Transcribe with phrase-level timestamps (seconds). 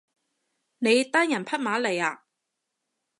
[0.79, 2.23] 你單人匹馬嚟呀？